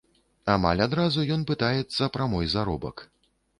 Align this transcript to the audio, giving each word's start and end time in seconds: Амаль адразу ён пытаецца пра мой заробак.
Амаль 0.53 0.81
адразу 0.85 1.27
ён 1.35 1.45
пытаецца 1.51 2.11
пра 2.19 2.31
мой 2.35 2.51
заробак. 2.57 3.09